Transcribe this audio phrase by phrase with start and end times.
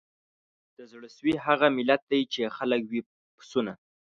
[0.77, 3.01] د زړه سوي هغه ملت دی چي یې خلک وي
[3.37, 3.73] پسونه